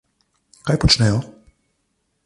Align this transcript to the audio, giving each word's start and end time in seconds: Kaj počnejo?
Kaj 0.69 0.77
počnejo? 0.85 1.21